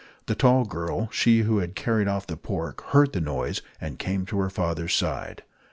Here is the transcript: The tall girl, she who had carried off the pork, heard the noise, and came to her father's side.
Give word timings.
The 0.25 0.33
tall 0.33 0.65
girl, 0.65 1.09
she 1.11 1.41
who 1.41 1.59
had 1.59 1.75
carried 1.75 2.07
off 2.07 2.25
the 2.25 2.35
pork, 2.35 2.81
heard 2.85 3.13
the 3.13 3.21
noise, 3.21 3.61
and 3.79 3.99
came 3.99 4.25
to 4.25 4.39
her 4.39 4.49
father's 4.49 4.95
side. 4.95 5.43